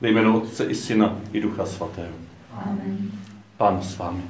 Ve 0.00 0.10
jménu 0.10 0.40
Otce 0.40 0.64
i 0.64 0.74
Syna 0.74 1.20
i 1.32 1.40
Ducha 1.40 1.66
Svatého. 1.66 2.14
Amen. 2.52 3.10
Pán 3.56 3.82
s 3.82 3.98
vámi. 3.98 4.22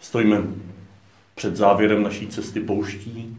Stojíme 0.00 0.42
před 1.34 1.56
závěrem 1.56 2.02
naší 2.02 2.26
cesty 2.26 2.60
pouští, 2.60 3.38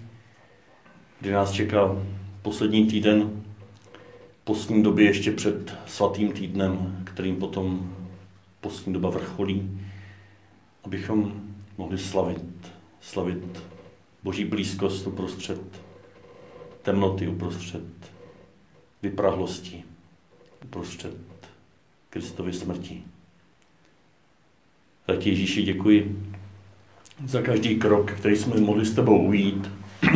kdy 1.19 1.31
nás 1.31 1.51
čeká 1.51 1.95
poslední 2.41 2.87
týden 2.87 3.43
postní 4.43 4.83
doby 4.83 5.05
ještě 5.05 5.31
před 5.31 5.77
svatým 5.85 6.31
týdnem, 6.31 7.03
kterým 7.03 7.35
potom 7.35 7.95
postní 8.61 8.93
doba 8.93 9.09
vrcholí, 9.09 9.81
abychom 10.83 11.41
mohli 11.77 11.97
slavit, 11.97 12.71
slavit 13.01 13.63
Boží 14.23 14.45
blízkost 14.45 15.07
uprostřed 15.07 15.86
temnoty, 16.87 17.27
uprostřed 17.27 17.83
vyprahlosti, 19.01 19.83
uprostřed 20.65 21.15
Kristovy 22.09 22.53
smrti. 22.53 23.03
Tak 25.05 25.25
Ježíši 25.25 25.63
děkuji 25.63 26.23
za 27.25 27.41
každý 27.41 27.75
krok, 27.75 28.11
který 28.11 28.35
jsme 28.35 28.59
mohli 28.59 28.85
s 28.85 28.95
tebou 28.95 29.27
ujít, 29.27 29.69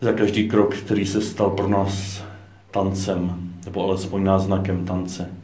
za 0.00 0.12
každý 0.12 0.48
krok, 0.48 0.76
který 0.76 1.06
se 1.06 1.22
stal 1.22 1.50
pro 1.50 1.68
nás 1.68 2.24
tancem, 2.70 3.52
nebo 3.64 3.84
alespoň 3.84 4.24
náznakem 4.24 4.84
tance, 4.84 5.34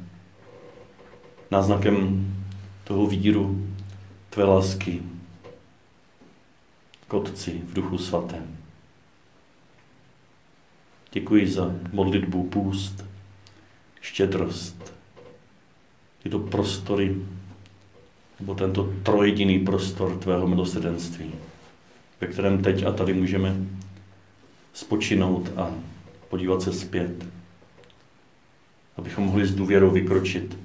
náznakem 1.50 2.26
toho 2.84 3.06
víru, 3.06 3.66
tvé 4.30 4.44
lásky 4.44 5.02
k 7.08 7.14
Otci 7.14 7.62
v 7.66 7.72
Duchu 7.72 7.98
Svatém. 7.98 8.63
Děkuji 11.14 11.48
za 11.48 11.74
modlitbu, 11.92 12.44
půst, 12.44 13.04
štědrost, 14.00 14.94
tyto 16.22 16.38
prostory, 16.38 17.16
nebo 18.40 18.54
tento 18.54 18.92
trojediný 19.02 19.58
prostor 19.58 20.18
tvého 20.18 20.46
milosrdenství, 20.46 21.32
ve 22.20 22.26
kterém 22.26 22.62
teď 22.62 22.82
a 22.82 22.92
tady 22.92 23.12
můžeme 23.14 23.56
spočinout 24.72 25.50
a 25.56 25.70
podívat 26.28 26.62
se 26.62 26.72
zpět, 26.72 27.26
abychom 28.96 29.24
mohli 29.24 29.46
s 29.46 29.54
důvěrou 29.54 29.90
vykročit 29.90 30.58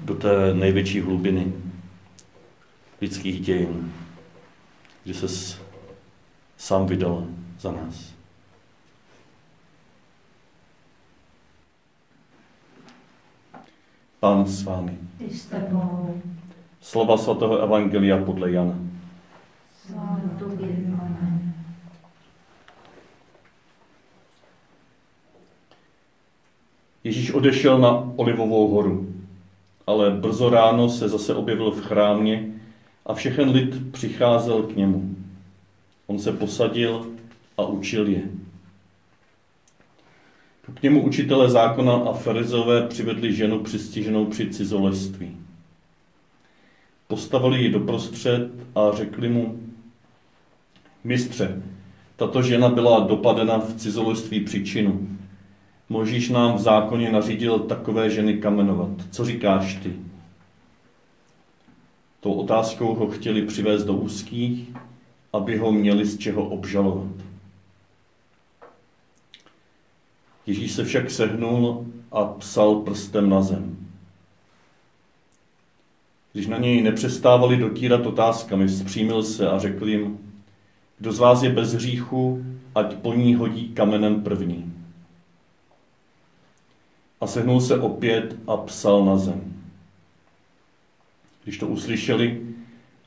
do 0.00 0.14
té 0.14 0.54
největší 0.54 1.00
hlubiny 1.00 1.52
lidských 3.00 3.40
dějin, 3.40 3.92
kdy 5.04 5.14
se 5.14 5.56
sám 6.56 6.86
vydal 6.86 7.26
za 7.60 7.72
nás. 7.72 8.17
Pán 14.20 14.46
s 14.46 14.62
vámi. 14.62 14.98
Slova 16.80 17.18
svatého 17.18 17.58
Evangelia 17.58 18.18
podle 18.24 18.50
Jana. 18.50 18.74
Ježíš 27.04 27.30
odešel 27.30 27.78
na 27.78 28.12
Olivovou 28.16 28.68
horu, 28.68 29.06
ale 29.86 30.10
brzo 30.10 30.50
ráno 30.50 30.88
se 30.88 31.08
zase 31.08 31.34
objevil 31.34 31.70
v 31.70 31.86
chrámě 31.86 32.46
a 33.06 33.14
všechen 33.14 33.50
lid 33.50 33.92
přicházel 33.92 34.62
k 34.62 34.76
němu. 34.76 35.16
On 36.06 36.18
se 36.18 36.32
posadil 36.32 37.06
a 37.56 37.66
učil 37.66 38.08
je. 38.08 38.22
K 40.74 40.82
němu 40.82 41.02
učitele 41.02 41.50
zákona 41.50 41.92
a 41.92 42.12
farizové 42.12 42.86
přivedli 42.86 43.34
ženu 43.34 43.60
přistiženou 43.60 44.24
při 44.26 44.50
cizoleství. 44.50 45.36
Postavili 47.08 47.62
ji 47.62 47.70
doprostřed 47.70 48.50
a 48.74 48.96
řekli 48.96 49.28
mu, 49.28 49.60
mistře, 51.04 51.62
tato 52.16 52.42
žena 52.42 52.68
byla 52.68 53.00
dopadena 53.00 53.58
v 53.58 53.74
cizoleství 53.76 54.40
příčinu. 54.40 55.08
Možíš 55.88 56.28
nám 56.28 56.54
v 56.54 56.60
zákoně 56.60 57.12
nařídil 57.12 57.58
takové 57.58 58.10
ženy 58.10 58.34
kamenovat. 58.34 58.90
Co 59.10 59.24
říkáš 59.24 59.74
ty? 59.74 59.92
Tou 62.20 62.32
otázkou 62.32 62.94
ho 62.94 63.08
chtěli 63.08 63.42
přivést 63.42 63.84
do 63.84 63.94
úzkých, 63.94 64.68
aby 65.32 65.56
ho 65.56 65.72
měli 65.72 66.04
z 66.04 66.18
čeho 66.18 66.48
obžalovat. 66.48 67.27
Ježíš 70.48 70.72
se 70.72 70.84
však 70.84 71.10
sehnul 71.10 71.86
a 72.12 72.24
psal 72.24 72.74
prstem 72.74 73.30
na 73.30 73.42
zem. 73.42 73.76
Když 76.32 76.46
na 76.46 76.58
něj 76.58 76.82
nepřestávali 76.82 77.56
dotírat 77.56 78.06
otázkami, 78.06 78.66
vzpřímil 78.66 79.22
se 79.22 79.48
a 79.48 79.58
řekl 79.58 79.88
jim, 79.88 80.18
kdo 80.98 81.12
z 81.12 81.18
vás 81.18 81.42
je 81.42 81.50
bez 81.50 81.72
hříchu, 81.72 82.44
ať 82.74 82.94
po 82.94 83.14
ní 83.14 83.34
hodí 83.34 83.68
kamenem 83.68 84.22
první. 84.22 84.72
A 87.20 87.26
sehnul 87.26 87.60
se 87.60 87.80
opět 87.80 88.36
a 88.46 88.56
psal 88.56 89.04
na 89.04 89.16
zem. 89.16 89.62
Když 91.44 91.58
to 91.58 91.66
uslyšeli, 91.66 92.46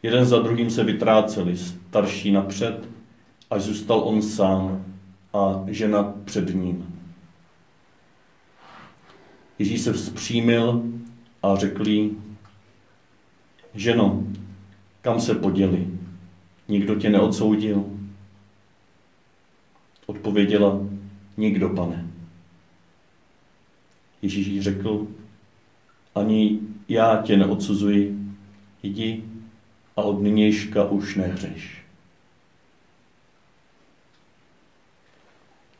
jeden 0.03 0.25
za 0.25 0.39
druhým 0.39 0.69
se 0.69 0.83
vytráceli, 0.83 1.57
starší 1.57 2.31
napřed, 2.31 2.89
až 3.49 3.61
zůstal 3.61 3.99
on 3.99 4.21
sám 4.21 4.85
a 5.33 5.63
žena 5.67 6.13
před 6.25 6.55
ním. 6.55 6.90
Ježíš 9.61 9.81
se 9.81 9.93
vzpřímil 9.93 10.83
a 11.43 11.55
řekl 11.55 11.87
jí, 11.87 12.17
ženo, 13.73 14.23
kam 15.01 15.21
se 15.21 15.35
poděli? 15.35 15.87
Nikdo 16.67 16.95
tě 16.95 17.09
neodsoudil? 17.09 17.85
Odpověděla, 20.05 20.79
nikdo, 21.37 21.69
pane. 21.69 22.07
Ježíš 24.21 24.47
jí 24.47 24.61
řekl, 24.61 25.07
ani 26.15 26.59
já 26.89 27.21
tě 27.21 27.37
neodsuzuji, 27.37 28.19
jdi 28.83 29.23
a 29.97 30.01
od 30.01 30.21
nynějška 30.21 30.89
už 30.89 31.15
nehřeš. 31.15 31.83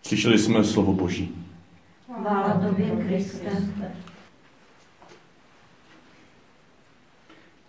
Slyšeli 0.03 0.39
jsme 0.39 0.63
slovo 0.63 0.93
Boží. 0.93 1.40
Chvála 2.19 2.53
tobě, 2.67 2.91
Kriste. 3.07 3.49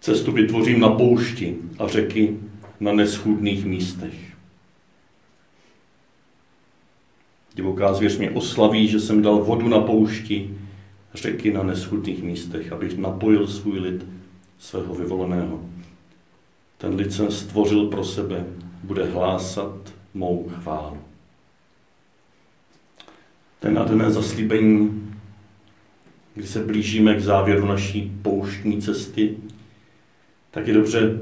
Cestu 0.00 0.32
vytvořím 0.32 0.80
na 0.80 0.88
poušti 0.88 1.56
a 1.78 1.88
řeky 1.88 2.40
na 2.80 2.92
neschudných 2.92 3.64
místech. 3.64 4.14
Divoká 7.54 7.94
zvěř 7.94 8.18
mě 8.18 8.30
oslaví, 8.30 8.88
že 8.88 9.00
jsem 9.00 9.22
dal 9.22 9.44
vodu 9.44 9.68
na 9.68 9.80
poušti, 9.80 10.58
řeky 11.14 11.52
na 11.52 11.62
neschudných 11.62 12.22
místech, 12.22 12.72
abych 12.72 12.98
napojil 12.98 13.46
svůj 13.46 13.78
lid 13.78 14.06
svého 14.58 14.94
vyvoleného. 14.94 15.60
Ten 16.78 16.94
lid 16.94 17.12
jsem 17.12 17.30
stvořil 17.30 17.86
pro 17.86 18.04
sebe, 18.04 18.46
bude 18.82 19.04
hlásat 19.04 19.94
mou 20.14 20.48
chválu. 20.48 21.11
Ten 23.62 23.74
nádherné 23.74 24.10
zaslíbení, 24.10 25.12
kdy 26.34 26.46
se 26.46 26.64
blížíme 26.64 27.14
k 27.14 27.20
závěru 27.20 27.66
naší 27.66 28.12
pouštní 28.22 28.82
cesty, 28.82 29.36
tak 30.50 30.68
je 30.68 30.74
dobře, 30.74 31.20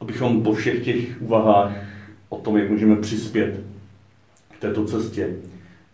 abychom 0.00 0.42
po 0.42 0.52
všech 0.52 0.84
těch 0.84 1.22
úvahách 1.22 1.72
o 2.28 2.36
tom, 2.36 2.56
jak 2.56 2.70
můžeme 2.70 2.96
přispět 2.96 3.60
k 4.50 4.58
této 4.58 4.84
cestě 4.84 5.36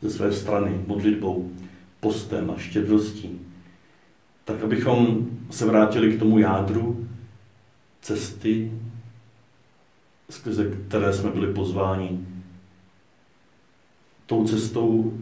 ze 0.00 0.11
své 0.11 0.32
strany 0.32 0.81
modlitbou, 0.87 1.50
postem 2.00 2.50
a 2.50 2.58
štědrostí, 2.58 3.41
tak 4.44 4.62
abychom 4.62 5.29
se 5.50 5.67
vrátili 5.67 6.17
k 6.17 6.19
tomu 6.19 6.38
jádru 6.38 7.08
cesty, 8.02 8.73
skrze 10.31 10.70
které 10.88 11.12
jsme 11.12 11.31
byli 11.31 11.55
pozváni. 11.55 12.20
Tou 14.26 14.47
cestou, 14.47 15.19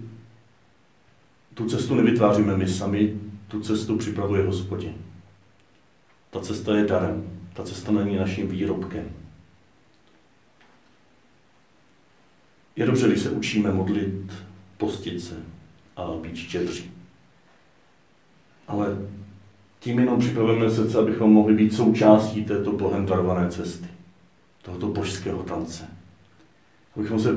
tu 1.60 1.66
cestu 1.66 1.94
nevytváříme 1.94 2.56
my 2.56 2.68
sami, 2.68 3.16
tu 3.48 3.60
cestu 3.60 3.96
připravuje 3.96 4.46
Hospodin. 4.46 4.94
Ta 6.30 6.40
cesta 6.40 6.76
je 6.76 6.84
darem, 6.84 7.40
ta 7.52 7.62
cesta 7.62 7.92
není 7.92 8.16
naším 8.16 8.48
výrobkem. 8.48 9.04
Je 12.76 12.86
dobře, 12.86 13.08
když 13.08 13.20
se 13.20 13.30
učíme 13.30 13.72
modlit, 13.72 14.32
postit 14.76 15.20
se 15.20 15.36
a 15.96 16.06
být 16.22 16.36
štědří. 16.36 16.90
Ale 18.68 18.98
tím 19.80 19.98
jenom 19.98 20.18
připravujeme 20.18 20.70
srdce, 20.70 20.98
abychom 20.98 21.32
mohli 21.32 21.54
být 21.54 21.74
součástí 21.74 22.44
této 22.44 22.72
Bohem 22.72 23.06
darované 23.06 23.50
cesty, 23.50 23.88
tohoto 24.62 24.86
božského 24.86 25.42
tance. 25.42 25.88
Abychom 26.96 27.20
se 27.20 27.30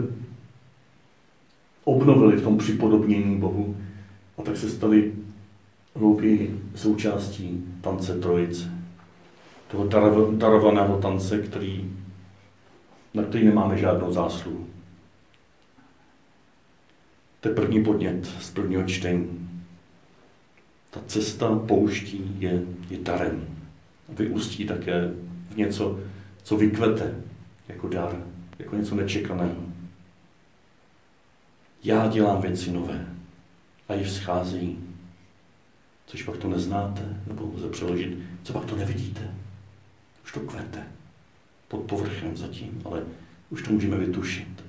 obnovili 1.84 2.38
v 2.38 2.44
tom 2.44 2.58
připodobnění 2.58 3.38
Bohu 3.38 3.76
a 4.38 4.42
tak 4.42 4.58
se 4.58 4.70
stali 4.70 5.14
hlouběji 5.96 6.62
součástí 6.76 7.64
tance 7.82 8.20
Trojice. 8.20 8.72
Toho 9.68 9.88
darovaného 10.32 10.98
tance, 10.98 11.40
který, 11.40 11.92
na 13.14 13.24
který 13.24 13.46
nemáme 13.46 13.78
žádnou 13.78 14.14
zásluhu. 14.14 14.68
To 17.40 17.50
je 17.50 17.56
první 17.56 17.84
podnět 17.84 18.26
z 18.26 18.52
prvního 18.52 18.84
čtení. 18.84 19.50
Ta 20.90 21.00
cesta 21.08 21.60
pouští 21.68 22.36
je, 22.40 22.64
je 22.90 22.98
darem. 22.98 23.48
Vyústí 24.10 24.66
také 24.66 25.12
v 25.50 25.58
něco, 25.58 26.00
co 26.44 26.58
vykvete 26.58 27.16
jako 27.68 27.88
dar, 27.88 28.24
jako 28.60 28.76
něco 28.76 28.96
nečekaného. 28.96 29.62
Já 31.84 32.08
dělám 32.08 32.42
věci 32.42 32.72
nové 32.72 33.14
a 33.90 33.94
již 33.94 34.12
scházejí. 34.12 34.80
Což 36.06 36.24
pak 36.24 36.38
to 36.38 36.50
neznáte, 36.50 37.22
nebo 37.28 37.52
lze 37.56 37.70
přeložit, 37.70 38.18
co 38.44 38.54
pak 38.54 38.66
to 38.66 38.76
nevidíte. 38.76 39.34
Už 40.24 40.32
to 40.32 40.40
kvete. 40.40 40.84
Pod 41.68 41.82
povrchem 41.82 42.38
zatím, 42.38 42.82
ale 42.86 43.04
už 43.50 43.64
to 43.64 43.72
můžeme 43.72 43.98
vytušit. 43.98 44.64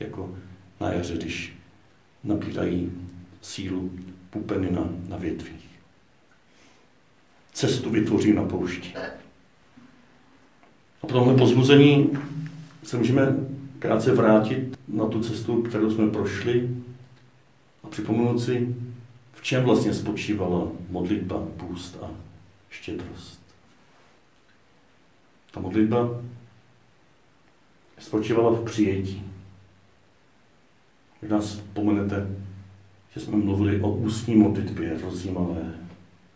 Jako 0.00 0.36
na 0.80 0.92
jaře, 0.92 1.14
když 1.14 1.52
nabírají 2.24 2.92
sílu 3.42 3.92
pupeny 4.30 4.70
na, 4.70 4.88
na 5.08 5.16
větvích. 5.16 5.68
Cestu 7.52 7.90
vytvoří 7.90 8.32
na 8.32 8.44
poušti. 8.44 8.94
A 11.02 11.06
po 11.06 11.12
tomhle 11.12 11.34
pozbuzení 11.34 12.18
se 12.82 12.96
můžeme 12.96 13.36
krátce 13.78 14.12
vrátit 14.12 14.78
na 14.88 15.06
tu 15.06 15.20
cestu, 15.20 15.62
kterou 15.62 15.90
jsme 15.90 16.10
prošli 16.10 16.68
a 17.84 17.88
připomenout 17.88 18.38
si, 18.38 18.76
v 19.32 19.42
čem 19.42 19.64
vlastně 19.64 19.94
spočívala 19.94 20.68
modlitba, 20.90 21.46
půst 21.56 21.98
a 22.02 22.10
štědrost. 22.70 23.40
Ta 25.52 25.60
modlitba 25.60 26.20
spočívala 27.98 28.50
v 28.50 28.64
přijetí. 28.64 29.22
Jak 31.22 31.30
nás 31.30 31.44
vzpomenete, 31.44 32.26
že 33.14 33.20
jsme 33.20 33.36
mluvili 33.36 33.80
o 33.80 33.90
ústní 33.90 34.36
modlitbě, 34.36 34.98
rozjímavé, 35.02 35.74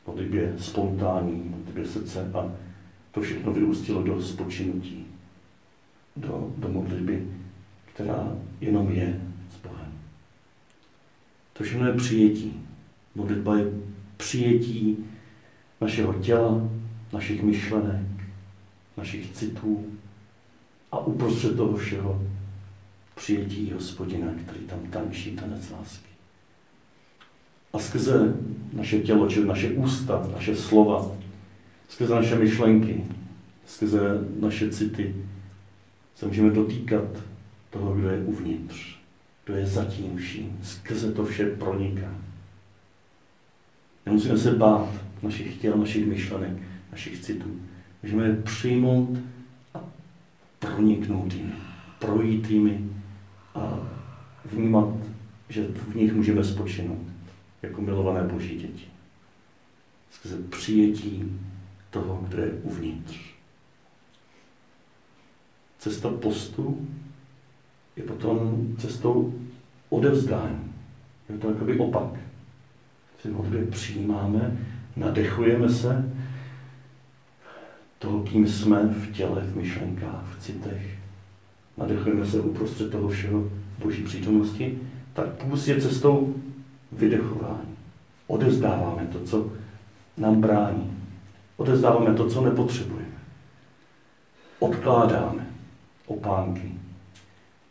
modlitbě 0.07 0.55
spontánní, 0.59 1.43
modlitbě 1.49 1.87
srdce 1.87 2.31
a 2.35 2.53
to 3.11 3.21
všechno 3.21 3.53
vyústilo 3.53 4.03
do 4.03 4.23
spočinutí, 4.23 5.07
do, 6.17 6.53
do 6.57 6.69
modlitby, 6.69 7.27
která 7.95 8.37
jenom 8.61 8.93
je. 8.93 9.32
To 11.63 11.67
všechno 11.67 11.87
je 11.87 11.93
přijetí. 11.93 12.61
Modlitba 13.15 13.57
je 13.57 13.65
přijetí 14.17 14.97
našeho 15.81 16.15
těla, 16.15 16.71
našich 17.13 17.43
myšlenek, 17.43 18.07
našich 18.97 19.33
citů 19.33 19.85
a 20.93 20.99
uprostřed 20.99 21.57
toho 21.57 21.77
všeho 21.77 22.23
přijetí 23.15 23.73
hospodina, 23.73 24.27
který 24.45 24.61
tam 24.61 24.79
tančí 24.91 25.37
tanec 25.37 25.71
lásky. 25.71 26.09
A 27.73 27.79
skrze 27.79 28.35
naše 28.73 28.99
tělo, 28.99 29.29
čili 29.29 29.47
naše 29.47 29.71
ústa, 29.71 30.29
naše 30.33 30.57
slova, 30.57 31.17
skrze 31.89 32.15
naše 32.15 32.39
myšlenky, 32.39 33.05
skrze 33.67 34.01
naše 34.41 34.71
city 34.71 35.15
se 36.15 36.27
můžeme 36.27 36.51
dotýkat 36.51 37.23
toho, 37.71 37.95
kdo 37.95 38.09
je 38.09 38.19
uvnitř, 38.19 39.02
kdo 39.45 39.57
je 39.57 39.67
zatím 39.67 40.17
vším. 40.17 40.59
Skrze 40.63 41.13
to 41.13 41.25
vše 41.25 41.47
proniká. 41.47 42.15
Nemusíme 44.07 44.39
se 44.39 44.51
bát 44.51 44.89
našich 45.23 45.57
těl, 45.57 45.77
našich 45.77 46.07
myšlenek, 46.07 46.63
našich 46.93 47.21
citů. 47.21 47.61
Můžeme 48.03 48.27
je 48.27 48.37
přijmout 48.37 49.19
a 49.75 49.81
proniknout 50.59 51.33
jimi, 51.33 51.53
projít 51.99 52.51
jimi 52.51 52.91
a 53.55 53.79
vnímat, 54.45 54.95
že 55.49 55.67
v 55.69 55.95
nich 55.95 56.13
můžeme 56.13 56.45
spočinout 56.45 57.07
jako 57.63 57.81
milované 57.83 58.23
boží 58.23 58.57
děti. 58.57 58.87
Skrze 60.11 60.37
přijetí 60.43 61.41
toho, 61.91 62.27
kdo 62.29 62.43
je 62.43 62.53
uvnitř. 62.53 63.17
Cesta 65.79 66.11
postu 66.11 66.89
je 67.97 68.03
potom 68.03 68.67
cestou 68.79 69.35
odevzdání. 69.91 70.73
Je 71.29 71.39
to 71.39 71.49
jakoby 71.49 71.79
opak. 71.79 72.21
Si 73.21 73.29
modlitbě 73.29 73.67
přijímáme, 73.67 74.57
nadechujeme 74.97 75.69
se 75.69 76.13
toho, 77.99 78.23
kým 78.23 78.49
jsme 78.49 78.87
v 78.87 79.13
těle, 79.13 79.41
v 79.41 79.57
myšlenkách, 79.57 80.37
v 80.37 80.43
citech. 80.43 80.99
Nadechujeme 81.77 82.27
se 82.27 82.41
uprostřed 82.41 82.91
toho 82.91 83.09
všeho 83.09 83.51
boží 83.79 84.03
přítomnosti. 84.03 84.79
Tak 85.13 85.27
půst 85.27 85.69
je 85.69 85.81
cestou 85.81 86.35
vydechování. 86.93 87.77
Odezdáváme 88.27 89.07
to, 89.07 89.21
co 89.25 89.53
nám 90.17 90.41
brání. 90.41 90.99
Odezdáváme 91.57 92.15
to, 92.15 92.31
co 92.31 92.41
nepotřebujeme. 92.41 93.03
Odkládáme 94.59 95.47
opánky, 96.07 96.73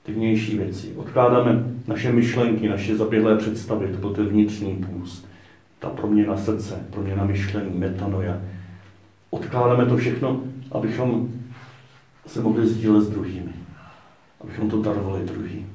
ty 0.04 0.12
vnější 0.12 0.58
věci. 0.58 0.94
Odkládáme 0.96 1.64
naše 1.88 2.12
myšlenky, 2.12 2.70
naše 2.70 2.98
zaběhlé 2.98 3.38
představy, 3.38 3.88
to 3.88 3.98
byl 3.98 4.14
ten 4.14 4.28
vnitřní 4.28 4.76
půst, 4.76 5.28
ta 5.80 5.90
proměna 5.90 6.38
srdce, 6.38 6.88
proměna 6.90 7.26
myšlení, 7.26 7.80
metanoja. 7.80 8.42
Odkládáme 9.30 9.86
to 9.86 9.98
všechno, 9.98 10.44
abychom 10.72 11.34
se 12.28 12.42
mohli 12.42 12.68
sdílet 12.68 13.04
s 13.04 13.10
druhými. 13.10 13.54
Abychom 14.42 14.70
to 14.70 14.82
darovali 14.82 15.26
druhým. 15.26 15.70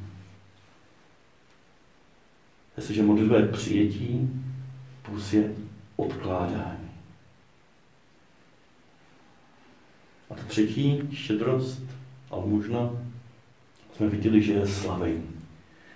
Jestliže 2.77 3.03
modlitba 3.03 3.37
je 3.37 3.47
přijetí, 3.47 4.31
půst 5.03 5.33
je 5.33 5.55
odkládání. 5.97 6.91
A 10.31 10.35
to 10.35 10.43
třetí, 10.47 11.03
štědrost, 11.13 11.83
ale 12.31 12.47
možná 12.47 12.91
jsme 13.97 14.09
viděli, 14.09 14.43
že 14.43 14.53
je 14.53 14.67
slavení. 14.67 15.23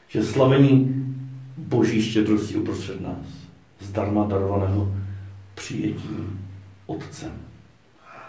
Že 0.08 0.24
slavení 0.24 0.94
boží 1.56 2.03
štědrosti 2.03 2.56
uprostřed 2.56 3.01
nás. 3.01 3.27
Zdarma 3.81 4.27
darovaného 4.27 4.94
přijetí 5.55 6.08
Otcem. 6.86 7.32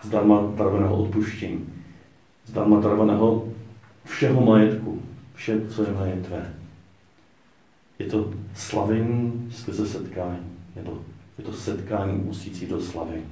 Zdarma 0.01 0.53
darovaného 0.55 0.97
odpuštění. 1.03 1.65
Zdarma 2.45 2.79
darovaného 2.79 3.47
všeho 4.05 4.41
majetku. 4.45 5.01
Vše, 5.35 5.61
co 5.69 5.83
je 5.83 5.93
majetvé. 5.93 6.53
Je 7.99 8.05
to 8.05 8.33
slavení 8.55 9.47
skrze 9.51 9.87
setkání. 9.87 10.39
Nebo 10.75 11.01
je 11.37 11.43
to 11.43 11.53
setkání 11.53 12.21
ústící 12.21 12.67
do 12.67 12.81
slavení. 12.81 13.25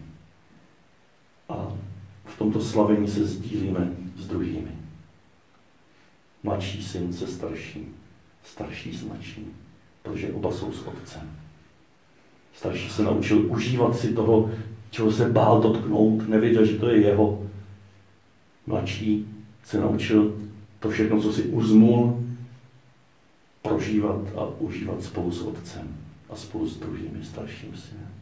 A 1.50 1.74
v 2.26 2.38
tomto 2.38 2.62
slavení 2.62 3.08
se 3.08 3.26
sdílíme 3.26 3.92
s 4.18 4.28
druhými. 4.28 4.79
Mladší 6.44 6.84
syn 6.84 7.14
se 7.14 7.28
starším, 7.28 7.96
starší 8.44 8.98
s 8.98 9.04
mladším, 9.04 9.54
protože 10.02 10.34
oba 10.34 10.52
jsou 10.52 10.72
s 10.72 10.88
otcem. 10.88 11.32
Starší 12.54 12.90
se 12.90 13.04
naučil 13.04 13.52
užívat 13.52 13.96
si 13.98 14.14
toho, 14.14 14.52
čeho 14.92 15.12
se 15.12 15.30
bál 15.30 15.62
dotknout, 15.62 16.28
nevěděl, 16.30 16.66
že 16.66 16.78
to 16.78 16.90
je 16.90 17.02
jeho. 17.02 17.50
Mladší 18.68 19.26
se 19.64 19.80
naučil 19.80 20.42
to 20.80 20.90
všechno, 20.90 21.22
co 21.22 21.34
si 21.34 21.44
uzmul, 21.44 22.26
prožívat 23.62 24.22
a 24.36 24.46
užívat 24.46 25.04
spolu 25.04 25.32
s 25.32 25.42
otcem 25.42 25.98
a 26.30 26.36
spolu 26.36 26.68
s 26.68 26.78
druhými 26.78 27.26
starším 27.26 27.76
synem. 27.76 28.14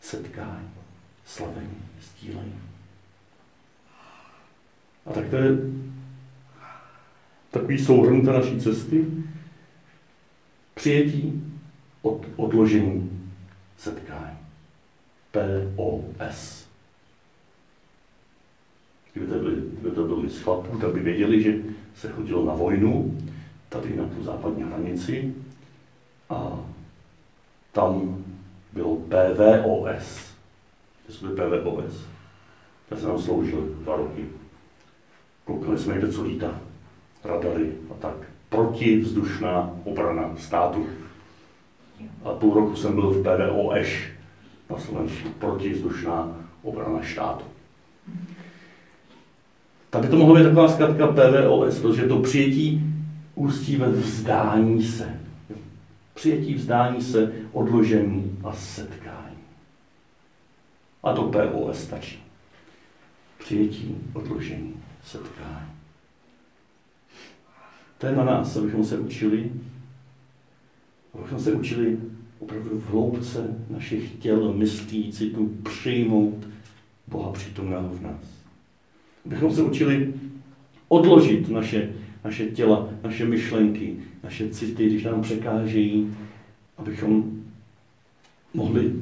Setkání, 0.00 0.70
slavení, 1.26 1.78
sdílení. 2.00 2.60
A 5.06 5.12
tak 5.12 5.28
to 5.28 5.36
je 5.36 5.50
takový 7.54 7.78
souhrn 7.78 8.24
té 8.24 8.32
naší 8.32 8.60
cesty. 8.60 9.06
Přijetí 10.74 11.42
od 12.02 12.26
odložení 12.36 13.30
setkání. 13.76 14.38
POS. 15.30 16.68
Kdyby 19.12 19.32
to 19.32 19.38
byli, 19.38 19.54
kdyby 19.54 19.90
to 19.90 20.04
byli 20.04 20.30
z 20.30 20.40
chlapů, 20.40 20.78
tak 20.78 20.92
by 20.92 21.00
věděli, 21.00 21.42
že 21.42 21.54
se 21.94 22.08
chodilo 22.08 22.44
na 22.44 22.54
vojnu, 22.54 23.18
tady 23.68 23.96
na 23.96 24.08
tu 24.08 24.22
západní 24.22 24.62
hranici, 24.62 25.34
a 26.30 26.60
tam 27.72 28.24
bylo 28.72 28.96
PVOS. 28.96 30.34
To 31.06 31.12
jsme 31.12 31.30
PVOS. 31.30 32.04
Já 32.90 32.96
jsem 32.96 33.06
tam 33.06 33.18
sloužil 33.18 33.76
dva 33.80 33.96
roky. 33.96 34.28
Koukali 35.44 35.78
jsme, 35.78 35.98
kde 35.98 36.12
co 36.12 36.22
lítá. 36.22 36.60
Radary 37.24 37.72
a 37.90 37.94
tak. 37.94 38.14
Protivzdušná 38.48 39.70
obrana 39.84 40.30
státu. 40.36 40.86
A 42.24 42.32
půl 42.32 42.54
roku 42.54 42.76
jsem 42.76 42.94
byl 42.94 43.10
v 43.10 43.22
PVOŠ 43.22 44.10
na 44.70 44.78
Slovensku. 44.78 45.28
Protivzdušná 45.38 46.36
obrana 46.62 47.02
štátu. 47.02 47.44
Tak 49.90 50.02
by 50.02 50.08
to 50.08 50.16
mohlo 50.16 50.34
být 50.34 50.42
taková 50.42 50.68
zkratka 50.68 51.06
PVOS, 51.06 51.80
protože 51.80 52.08
to 52.08 52.18
přijetí 52.18 52.82
ústí 53.34 53.76
ve 53.76 53.88
vzdání 53.88 54.82
se. 54.82 55.20
Přijetí, 56.14 56.54
vzdání 56.54 57.02
se, 57.02 57.32
odložení 57.52 58.38
a 58.44 58.52
setkání. 58.52 59.36
A 61.02 61.12
to 61.12 61.22
POS 61.22 61.78
stačí. 61.78 62.22
Přijetí, 63.38 63.96
odložení, 64.12 64.74
setkání. 65.04 65.83
To 67.98 68.06
je 68.06 68.16
na 68.16 68.24
nás, 68.24 68.56
abychom 68.56 68.84
se 68.84 68.98
učili, 68.98 69.52
abychom 71.14 71.40
se 71.40 71.52
učili 71.52 71.98
opravdu 72.38 72.80
v 72.80 72.90
hloubce 72.90 73.56
našich 73.70 74.12
těl, 74.12 74.52
myslí, 74.52 75.12
citů 75.12 75.50
přijmout 75.62 76.48
Boha 77.08 77.32
přítomného 77.32 77.88
v 77.88 78.02
nás. 78.02 78.24
Abychom 79.26 79.52
se 79.52 79.62
učili 79.62 80.14
odložit 80.88 81.48
naše, 81.48 81.92
naše 82.24 82.46
těla, 82.46 82.88
naše 83.04 83.24
myšlenky, 83.24 83.96
naše 84.22 84.48
city, 84.48 84.86
když 84.86 85.04
nám 85.04 85.22
překážejí, 85.22 86.16
abychom 86.78 87.42
mohli 88.54 88.92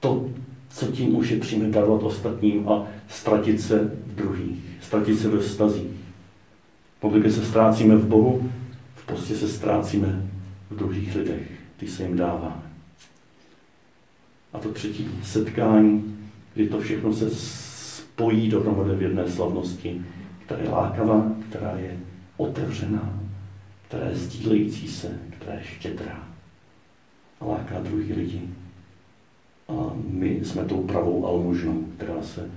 to, 0.00 0.28
co 0.68 0.86
tím 0.86 1.16
ušetříme, 1.16 1.68
darovat 1.68 2.02
ostatním 2.02 2.68
a 2.68 2.86
ztratit 3.08 3.60
se 3.60 3.78
v 4.06 4.14
druhých, 4.14 4.58
ztratit 4.80 5.18
se 5.18 5.28
ve 5.28 5.38
vztazích. 5.38 5.90
Pokud 7.02 7.22
se 7.22 7.44
ztrácíme 7.44 7.96
v 7.96 8.06
Bohu, 8.06 8.50
v 8.94 9.06
postě 9.06 9.34
se 9.34 9.48
ztrácíme 9.48 10.30
v 10.70 10.76
druhých 10.76 11.14
lidech, 11.14 11.50
ty 11.76 11.88
se 11.88 12.02
jim 12.02 12.16
dává. 12.16 12.62
A 14.52 14.58
to 14.58 14.72
třetí 14.72 15.08
setkání, 15.22 16.18
kdy 16.54 16.68
to 16.68 16.80
všechno 16.80 17.12
se 17.12 17.30
spojí 17.30 18.48
dohromady 18.48 18.94
v 18.94 19.02
jedné 19.02 19.28
slavnosti, 19.30 20.02
která 20.44 20.62
je 20.62 20.68
lákavá, 20.68 21.26
která 21.48 21.76
je 21.76 21.98
otevřená, 22.36 23.20
která 23.88 24.06
je 24.08 24.16
sdílející 24.16 24.88
se, 24.88 25.18
která 25.30 25.54
je 25.54 25.64
štědrá 25.64 26.28
a 27.40 27.44
láká 27.44 27.80
druhý 27.80 28.12
lidi. 28.12 28.42
A 29.68 29.72
my 30.10 30.40
jsme 30.42 30.64
tou 30.64 30.82
pravou 30.82 31.26
almužnou, 31.26 31.84
která 31.96 32.22
se 32.22 32.50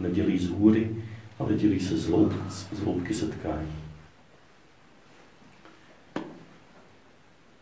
nedělí 0.00 0.38
z 0.38 0.48
hůry, 0.48 0.96
ale 1.38 1.54
dělí 1.54 1.80
se 1.80 1.98
z, 1.98 2.08
loub, 2.08 2.32
z 2.50 2.82
loubky 2.82 3.14
setkání. 3.14 3.72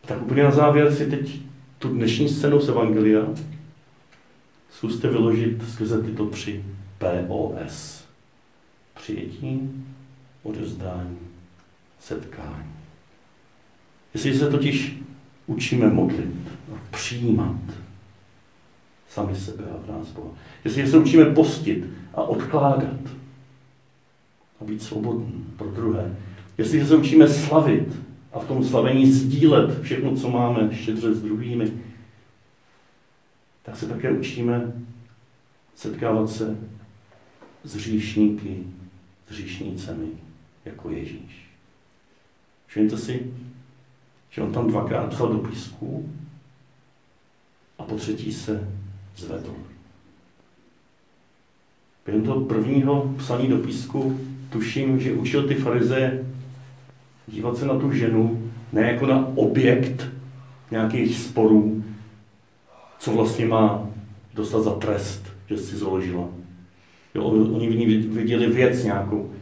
Tak 0.06 0.22
úplně 0.22 0.42
na 0.42 0.50
závěr 0.50 0.94
si 0.94 1.10
teď 1.10 1.40
tu 1.78 1.88
dnešní 1.88 2.28
scénu 2.28 2.60
z 2.60 2.68
Evangelia 2.68 3.26
zkuste 4.70 5.08
vyložit 5.08 5.68
skrze 5.68 6.02
tyto 6.02 6.26
tři 6.26 6.64
POS. 6.98 8.04
Přijetí, 8.94 9.84
odevzdání, 10.42 11.18
setkání. 12.00 12.72
Jestli 14.14 14.38
se 14.38 14.50
totiž 14.50 14.96
učíme 15.46 15.86
modlit 15.86 16.48
a 16.74 16.78
přijímat 16.90 17.56
sami 19.08 19.36
sebe 19.36 19.64
a 19.64 19.76
v 19.84 19.98
nás 19.98 20.08
Boha. 20.08 20.30
Jestli 20.64 20.86
se 20.86 20.98
učíme 20.98 21.24
postit 21.24 21.84
a 22.14 22.22
odkládat 22.22 23.00
a 24.60 24.64
být 24.64 24.82
svobodný 24.82 25.46
pro 25.56 25.70
druhé. 25.70 26.16
Jestli 26.58 26.86
se 26.86 26.96
učíme 26.96 27.28
slavit 27.28 27.96
a 28.32 28.38
v 28.38 28.48
tom 28.48 28.64
slavení 28.64 29.12
sdílet 29.12 29.82
všechno, 29.82 30.16
co 30.16 30.30
máme, 30.30 30.74
štědře 30.74 31.14
s 31.14 31.22
druhými, 31.22 31.72
tak 33.62 33.76
se 33.76 33.86
také 33.86 34.10
učíme 34.10 34.72
setkávat 35.74 36.30
se 36.30 36.58
s 37.64 37.74
hříšníky, 37.74 38.62
s 39.28 39.30
hříšnícemi, 39.30 40.06
jako 40.64 40.90
Ježíš. 40.90 41.46
Všimněte 42.66 42.98
si, 42.98 43.32
že 44.30 44.42
on 44.42 44.52
tam 44.52 44.68
dvakrát 44.68 45.10
psal 45.10 45.28
do 45.28 45.38
písku 45.38 46.12
a 47.78 47.82
po 47.82 47.96
třetí 47.96 48.32
se 48.32 48.68
zvedl. 49.16 49.54
Během 52.06 52.24
toho 52.24 52.40
prvního 52.40 53.14
psaní 53.18 53.48
do 53.48 53.58
písku 53.58 54.20
tuším, 54.56 55.00
že 55.00 55.12
učil 55.12 55.48
ty 55.48 55.54
farizeje 55.54 56.24
dívat 57.26 57.56
se 57.56 57.66
na 57.66 57.78
tu 57.78 57.92
ženu 57.92 58.52
ne 58.72 58.92
jako 58.92 59.06
na 59.06 59.26
objekt 59.36 60.08
nějakých 60.70 61.16
sporů, 61.16 61.84
co 62.98 63.12
vlastně 63.12 63.46
má 63.46 63.88
dostat 64.34 64.62
za 64.62 64.70
trest, 64.70 65.32
že 65.48 65.58
si 65.58 65.76
založila. 65.76 66.28
Jo, 67.14 67.24
oni 67.24 67.68
v 67.68 67.76
ní 67.76 67.86
viděli 67.96 68.46
věc 68.46 68.84
nějakou. 68.84 69.32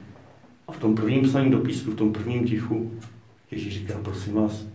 A 0.69 0.73
v 0.73 0.79
tom 0.79 0.95
prvním 0.95 1.23
psaní 1.23 1.51
do 1.51 1.59
písku, 1.59 1.91
v 1.91 1.97
tom 1.97 2.13
prvním 2.13 2.49
tichu, 2.49 2.91
Ježíš 3.51 3.75
říká, 3.75 3.99
prosím 4.03 4.35
vás, 4.35 4.67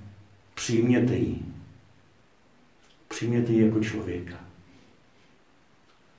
přijměte 0.56 1.16
ji. 1.16 1.40
Přijměte 3.08 3.52
ji 3.52 3.66
jako 3.66 3.80
člověka. 3.80 4.36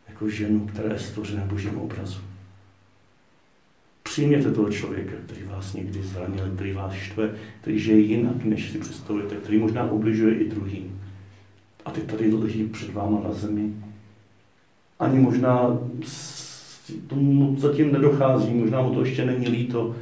Jako 0.08 0.28
ženu, 0.28 0.66
která 0.66 0.92
je 0.92 0.98
stvořena 0.98 1.44
božím 1.44 1.78
obrazu. 1.78 2.29
Přijměte 4.10 4.50
toho 4.52 4.70
člověka, 4.70 5.12
který 5.26 5.42
vás 5.44 5.74
někdy 5.74 6.02
zranil, 6.02 6.50
který 6.54 6.72
vás 6.72 6.92
štve, 6.92 7.34
který 7.60 7.78
žije 7.78 7.98
jinak, 7.98 8.44
než 8.44 8.70
si 8.70 8.78
představujete, 8.78 9.34
který 9.34 9.58
možná 9.58 9.90
obližuje 9.90 10.34
i 10.34 10.48
druhým. 10.48 11.00
A 11.84 11.90
ty 11.90 12.00
tady 12.00 12.34
leží 12.34 12.64
před 12.64 12.94
váma 12.94 13.20
na 13.20 13.32
zemi. 13.32 13.72
Ani 14.98 15.20
možná 15.20 15.78
tomu 17.06 17.56
zatím 17.58 17.92
nedochází, 17.92 18.54
možná 18.54 18.82
mu 18.82 18.94
to 18.94 19.04
ještě 19.04 19.24
není 19.24 19.48
líto, 19.48 19.96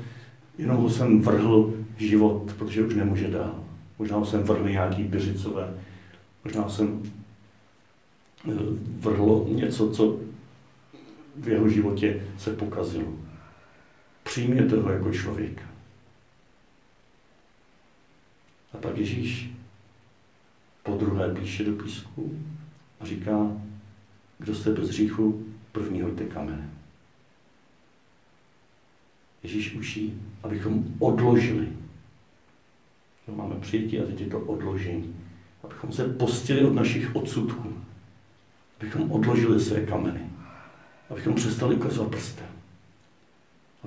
jenom 0.59 0.77
ho 0.77 0.91
jsem 0.91 1.21
vrhl 1.21 1.75
život, 1.97 2.55
protože 2.59 2.87
už 2.87 2.95
nemůže 2.95 3.29
dál. 3.29 3.65
Možná 3.99 4.25
jsem 4.25 4.43
vrhl 4.43 4.69
nějaký 4.69 5.03
byřicové, 5.03 5.75
možná 6.45 6.69
jsem 6.69 7.03
eh, 8.49 8.55
vrhlo 9.01 9.47
něco, 9.49 9.91
co 9.91 10.17
v 11.37 11.49
jeho 11.49 11.69
životě 11.69 12.23
se 12.39 12.53
pokazilo. 12.53 13.28
Přijměte 14.29 14.77
ho 14.77 14.91
jako 14.91 15.13
člověka. 15.13 15.63
A 18.73 18.77
pak 18.77 18.97
Ježíš 18.97 19.51
po 20.83 20.95
druhé 20.95 21.35
píše 21.35 21.65
do 21.65 21.73
písku 21.73 22.39
a 23.01 23.07
říká, 23.07 23.53
kdo 24.39 24.55
jste 24.55 24.71
bez 24.71 24.89
hříchu, 24.89 25.47
první 25.73 26.03
hoďte 26.03 26.25
kamene. 26.25 26.71
Ježíš 29.43 29.75
učí, 29.75 30.23
abychom 30.43 30.85
odložili. 30.99 31.69
No, 33.29 33.35
máme 33.35 33.55
přijetí 33.61 34.01
a 34.01 34.07
teď 34.07 34.21
je 34.21 34.27
to 34.27 34.41
odložení. 34.41 35.17
Abychom 35.65 35.93
se 35.93 36.09
postili 36.09 36.65
od 36.65 36.75
našich 36.75 37.17
odsudků. 37.17 37.75
Abychom 38.81 39.13
odložili 39.13 39.61
své 39.61 39.87
kameny. 39.87 40.31
Abychom 41.11 41.35
přestali 41.35 41.75
ukazovat 41.75 42.11
prstem. 42.11 42.58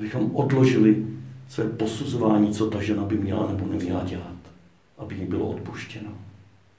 Abychom 0.01 0.35
odložili 0.35 1.05
své 1.49 1.69
posuzování, 1.69 2.53
co 2.53 2.69
ta 2.69 2.81
žena 2.81 3.03
by 3.03 3.17
měla 3.17 3.47
nebo 3.47 3.65
neměla 3.65 4.03
dělat. 4.03 4.35
Aby 4.97 5.15
jí 5.15 5.25
bylo 5.25 5.47
odpuštěno. 5.47 6.09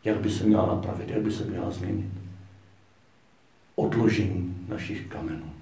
Jak 0.04 0.20
by 0.20 0.30
se 0.30 0.44
měla 0.44 0.66
napravit, 0.66 1.10
jak 1.10 1.22
by 1.22 1.32
se 1.32 1.44
měla 1.44 1.70
změnit. 1.70 2.10
Odložení 3.74 4.56
našich 4.68 5.06
kamenů. 5.06 5.52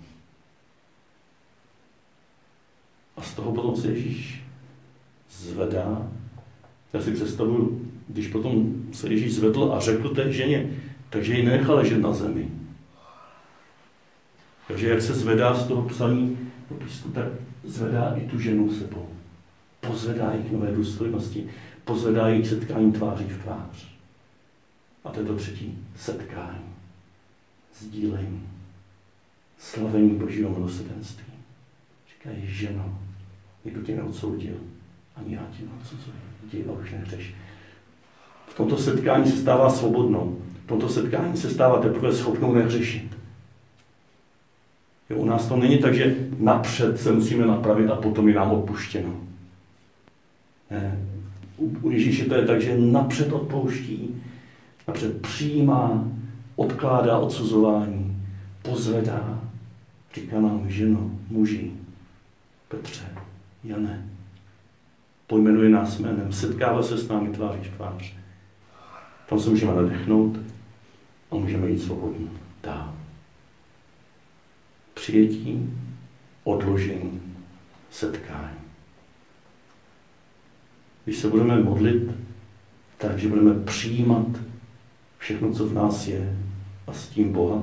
A 3.17 3.23
z 3.23 3.35
toho 3.35 3.53
potom 3.53 3.77
se 3.77 3.89
Ježíš 3.89 4.43
zvedá. 5.31 6.09
Já 6.93 7.03
si 7.03 7.13
představuju, 7.13 7.91
když 8.09 8.29
potom 8.29 8.75
se 8.93 9.09
Ježíš 9.09 9.35
zvedl 9.35 9.73
a 9.73 9.81
řekl 9.81 10.09
té 10.09 10.33
ženě, 10.33 10.71
takže 11.11 11.35
ji 11.35 11.47
nenechal 11.47 11.77
ležet 11.77 11.99
na 11.99 12.13
zemi. 12.13 12.49
Takže 14.69 14.89
jak 14.89 15.03
se 15.03 15.15
zvedá 15.15 15.55
z 15.55 15.67
toho 15.67 15.89
psaní 15.89 16.50
tak 17.15 17.27
zvedá 17.65 18.15
i 18.17 18.21
tu 18.21 18.39
ženu 18.39 18.73
sebou. 18.73 19.09
Pozvedá 19.81 20.33
ji 20.35 20.43
k 20.43 20.53
nové 20.53 20.73
důstojnosti, 20.73 21.49
pozvedá 21.85 22.29
ji 22.29 22.43
k 22.43 22.47
setkání 22.47 22.93
tváří 22.93 23.25
v 23.25 23.43
tvář. 23.43 23.91
A 25.05 25.11
to 25.11 25.21
je 25.21 25.27
to 25.27 25.37
třetí 25.37 25.79
setkání, 25.97 26.75
sdílení, 27.81 28.49
slavení 29.59 30.11
Božího 30.11 30.51
milosrdenství. 30.51 31.33
Říká, 32.09 32.31
ženo, 32.43 32.99
nikdo 33.65 33.83
tě 33.83 33.97
neodsoudil, 33.97 34.57
ani 35.17 35.35
já 35.35 35.43
tě 35.57 35.65
neodsuzuji. 35.73 36.17
Jdi 36.47 36.65
a 36.69 36.73
už 36.73 36.91
nehřeš. 36.91 37.35
V 38.49 38.55
tomto 38.55 38.79
setkání 38.79 39.31
se 39.31 39.37
stává 39.37 39.71
svobodnou. 39.71 40.43
V 40.65 40.69
tomto 40.69 40.89
setkání 40.89 41.37
se 41.37 41.51
stává 41.51 41.81
teprve 41.81 42.13
schopnou 42.13 42.55
nehřešit. 42.55 43.20
Jo, 45.11 45.17
u 45.17 45.25
nás 45.25 45.49
to 45.49 45.57
není 45.57 45.79
tak, 45.79 45.95
že 45.95 46.17
napřed 46.39 47.01
se 47.01 47.13
musíme 47.13 47.47
napravit 47.47 47.91
a 47.91 47.97
potom 47.97 48.29
je 48.29 48.35
nám 48.35 48.51
odpuštěno. 48.51 49.17
Ne. 50.71 50.99
U 51.83 51.91
Ježíše 51.91 52.25
to 52.25 52.35
je 52.35 52.47
tak, 52.47 52.61
že 52.61 52.79
napřed 52.79 53.33
odpouští, 53.33 54.23
napřed 54.89 55.23
přijímá, 55.23 56.09
odkládá 56.57 57.19
odsuzování, 57.19 58.17
pozvedá, 58.63 59.41
říká 60.15 60.41
nám 60.41 60.71
ženo, 60.71 61.11
muži, 61.31 61.71
Petře, 62.69 63.05
Jane, 63.65 64.09
pojmenuje 65.27 65.69
nás 65.69 65.99
jménem, 65.99 66.33
setkává 66.33 66.83
se 66.83 66.99
s 66.99 67.09
námi 67.09 67.29
tváří 67.29 67.71
tvář. 67.77 68.15
Tam 69.29 69.41
se 69.41 69.51
můžeme 69.51 69.75
nadechnout 69.75 70.39
a 71.31 71.35
můžeme 71.35 71.69
jít 71.71 71.79
svobodně 71.79 72.27
dál. 72.63 72.90
Přijetí, 75.01 75.71
odložení, 76.45 77.21
setkání. 77.91 78.59
Když 81.05 81.17
se 81.17 81.29
budeme 81.29 81.63
modlit, 81.63 82.11
takže 82.99 83.29
budeme 83.29 83.55
přijímat 83.55 84.27
všechno, 85.19 85.53
co 85.53 85.67
v 85.67 85.75
nás 85.75 86.07
je 86.07 86.39
a 86.87 86.93
s 86.93 87.09
tím 87.09 87.33
Boha. 87.33 87.63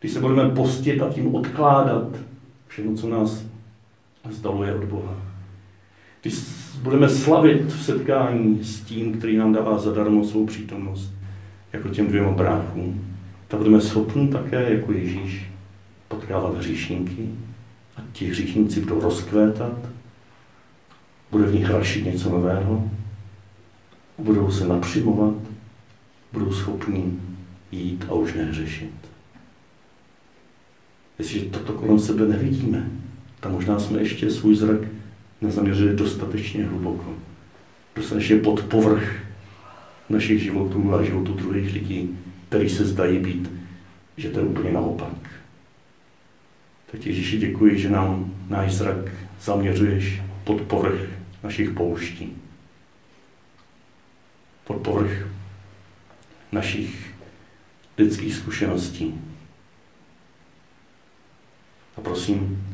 Když 0.00 0.12
se 0.12 0.20
budeme 0.20 0.50
postit 0.54 1.02
a 1.02 1.12
tím 1.12 1.34
odkládat 1.34 2.16
všechno, 2.66 2.94
co 2.94 3.08
nás 3.08 3.44
vzdaluje 4.28 4.74
od 4.74 4.84
Boha. 4.84 5.16
Když 6.22 6.34
budeme 6.82 7.08
slavit 7.08 7.72
v 7.72 7.84
setkání 7.84 8.64
s 8.64 8.80
tím, 8.80 9.18
který 9.18 9.36
nám 9.36 9.52
dává 9.52 9.78
zadarmo 9.78 10.24
svou 10.24 10.46
přítomnost, 10.46 11.12
jako 11.72 11.88
těm 11.88 12.06
dvěma 12.06 12.30
bráchům, 12.30 13.16
tak 13.48 13.58
budeme 13.58 13.80
schopni 13.80 14.28
také, 14.28 14.74
jako 14.74 14.92
Ježíš, 14.92 15.53
potkávat 16.14 16.56
hříšníky 16.56 17.28
a 17.96 18.00
ti 18.12 18.26
hříšníci 18.26 18.80
budou 18.80 19.00
rozkvétat, 19.00 19.78
bude 21.30 21.44
v 21.44 21.54
nich 21.54 21.70
rašit 21.70 22.04
něco 22.04 22.30
nového, 22.30 22.90
budou 24.18 24.50
se 24.50 24.68
napřimovat, 24.68 25.34
budou 26.32 26.52
schopni 26.52 27.12
jít 27.72 28.04
a 28.08 28.12
už 28.12 28.34
nehřešit. 28.34 28.94
Jestliže 31.18 31.44
toto 31.46 31.72
kolem 31.72 31.98
sebe 31.98 32.26
nevidíme, 32.26 32.90
tak 33.40 33.52
možná 33.52 33.78
jsme 33.78 34.00
ještě 34.00 34.30
svůj 34.30 34.56
zrak 34.56 34.80
nezaměřili 35.40 35.96
dostatečně 35.96 36.64
hluboko. 36.64 37.14
Dostatečně 37.96 38.36
pod 38.36 38.62
povrch 38.62 39.16
našich 40.08 40.42
životů 40.42 40.94
a 40.94 41.02
životů 41.02 41.32
druhých 41.32 41.74
lidí, 41.74 42.18
který 42.48 42.68
se 42.68 42.84
zdají 42.84 43.18
být, 43.18 43.50
že 44.16 44.30
to 44.30 44.38
je 44.38 44.44
úplně 44.44 44.72
naopak. 44.72 45.43
Tak 46.94 47.06
Ježíši 47.06 47.38
děkuji, 47.38 47.78
že 47.78 47.90
nám 47.90 48.34
náš 48.48 48.72
zrak 48.72 49.10
zaměřuješ 49.40 50.22
pod 50.44 50.60
povrch 50.60 51.00
našich 51.42 51.70
pouští. 51.70 52.36
Pod 54.64 54.76
povrch 54.76 55.26
našich 56.52 57.14
lidských 57.98 58.34
zkušeností. 58.34 59.20
A 61.96 62.00
prosím, 62.00 62.66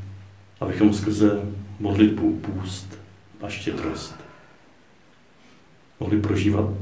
abychom 0.60 0.94
skrze 0.94 1.40
modlitbu, 1.78 2.36
půst 2.36 2.98
a 3.42 3.48
štědrost 3.48 4.14
mohli 6.00 6.20
prožívat 6.20 6.74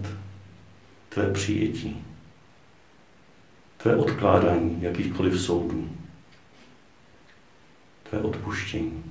tvé 1.09 1.33
přijetí, 1.33 2.05
tvé 3.77 3.97
odkládání 3.97 4.83
jakýchkoliv 4.83 5.41
soudů, 5.41 5.98
tvé 8.11 8.21
odpuštění 8.21 9.05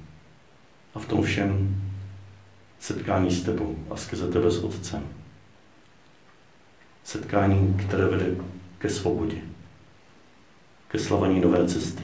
a 0.96 1.00
v 1.00 1.06
tom 1.06 1.24
všem 1.24 1.82
setkání 2.80 3.32
s 3.32 3.44
tebou 3.44 3.76
a 3.90 3.98
skrze 3.98 4.32
tebe 4.32 4.52
s 4.52 4.64
Otcem. 4.64 5.08
Setkání, 7.04 7.74
které 7.74 8.06
vede 8.06 8.26
ke 8.78 8.90
svobodě, 8.90 9.38
ke 10.88 11.00
slavení 11.00 11.40
nové 11.42 11.68
cesty 11.68 12.04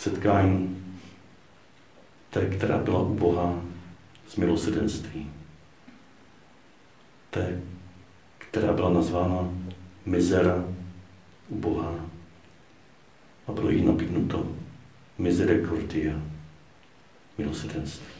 setkání 0.00 0.94
té, 2.30 2.46
která 2.46 2.78
byla 2.78 3.00
u 3.02 3.14
Boha 3.14 3.54
z 4.28 4.36
milosedenství. 4.36 5.30
Té, 7.30 7.60
která 8.38 8.72
byla 8.72 8.90
nazvána 8.90 9.48
mizera 10.06 10.64
u 11.48 11.58
Boha 11.58 11.94
a 13.50 13.52
bylo 13.52 13.70
jí 13.70 13.84
nabídnuto 13.84 14.46
misericordia, 15.18 16.22
milosedenství. 17.38 18.19